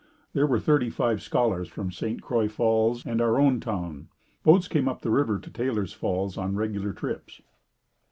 There 0.33 0.47
were 0.47 0.59
thirty 0.59 0.89
five 0.89 1.21
scholars 1.21 1.69
from 1.69 1.91
St. 1.91 2.23
Croix 2.23 2.47
Falls 2.49 3.05
and 3.05 3.21
our 3.21 3.39
own 3.39 3.59
town. 3.59 4.07
Boats 4.41 4.67
came 4.67 4.87
up 4.89 5.01
the 5.03 5.11
river 5.11 5.37
to 5.37 5.51
Taylor's 5.51 5.93
Falls 5.93 6.39
on 6.39 6.55
regular 6.55 6.91
trips. 6.91 7.39